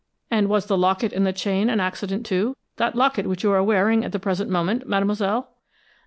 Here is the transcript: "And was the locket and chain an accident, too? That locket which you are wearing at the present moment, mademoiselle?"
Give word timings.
"And 0.31 0.47
was 0.49 0.65
the 0.65 0.79
locket 0.79 1.13
and 1.13 1.31
chain 1.35 1.69
an 1.69 1.79
accident, 1.79 2.25
too? 2.25 2.57
That 2.77 2.95
locket 2.95 3.27
which 3.27 3.43
you 3.43 3.51
are 3.51 3.61
wearing 3.61 4.03
at 4.03 4.11
the 4.11 4.17
present 4.17 4.49
moment, 4.49 4.87
mademoiselle?" 4.87 5.51